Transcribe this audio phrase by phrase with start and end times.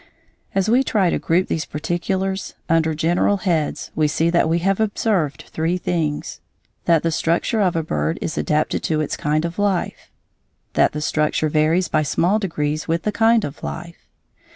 [0.55, 4.79] As we try to group these particulars under general heads, we see that we have
[4.79, 6.41] observed three things:
[6.85, 10.09] That the structure of a bird is adapted to its kind of life.
[10.73, 14.07] _That the structure varies by small degrees with the kind of life.